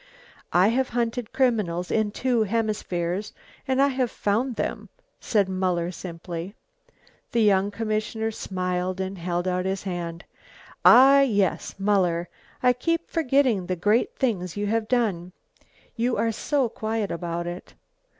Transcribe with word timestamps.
"I 0.51 0.69
have 0.69 0.89
hunted 0.89 1.31
criminals 1.31 1.91
in 1.91 2.09
two 2.09 2.41
hemispheres, 2.41 3.33
and 3.67 3.79
I 3.79 3.89
have 3.89 4.09
found 4.09 4.55
them," 4.55 4.89
said 5.19 5.47
Muller 5.47 5.91
simply. 5.91 6.55
The 7.33 7.43
young 7.43 7.69
commissioner 7.69 8.31
smiled 8.31 8.99
and 8.99 9.15
held 9.19 9.47
out 9.47 9.65
his 9.65 9.83
hand. 9.83 10.25
"Ah, 10.83 11.19
yes, 11.21 11.75
Muller 11.77 12.29
I 12.63 12.73
keep 12.73 13.11
forgetting 13.11 13.67
the 13.67 13.75
great 13.75 14.15
things 14.15 14.57
you 14.57 14.65
have 14.65 14.87
done. 14.87 15.33
You 15.95 16.17
are 16.17 16.31
so 16.31 16.67
quiet 16.67 17.11
about 17.11 17.45
it." 17.45 17.75